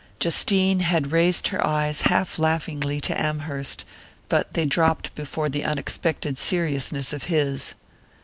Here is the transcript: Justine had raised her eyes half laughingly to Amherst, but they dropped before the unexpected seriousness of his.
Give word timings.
Justine 0.19 0.79
had 0.79 1.11
raised 1.11 1.49
her 1.49 1.63
eyes 1.63 2.01
half 2.01 2.39
laughingly 2.39 2.99
to 3.01 3.21
Amherst, 3.21 3.85
but 4.29 4.51
they 4.55 4.65
dropped 4.65 5.13
before 5.13 5.47
the 5.47 5.63
unexpected 5.63 6.39
seriousness 6.39 7.13
of 7.13 7.25
his. 7.25 7.75